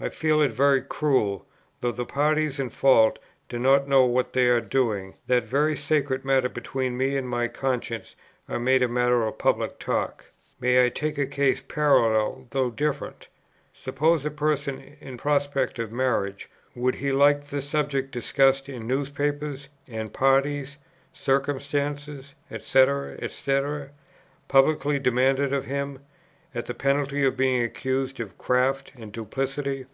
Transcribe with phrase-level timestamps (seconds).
[0.00, 1.46] I feel it very cruel,
[1.80, 6.24] though the parties in fault do not know what they are doing, that very sacred
[6.24, 8.16] matters between me and my conscience
[8.48, 10.32] are made a matter of public talk.
[10.58, 13.28] May I take a case parallel though different?
[13.72, 19.68] suppose a person in prospect of marriage; would he like the subject discussed in newspapers,
[19.86, 20.76] and parties,
[21.12, 23.80] circumstances, &c., &c.,
[24.48, 26.00] publicly demanded of him,
[26.56, 29.84] at the penalty of being accused of craft and duplicity?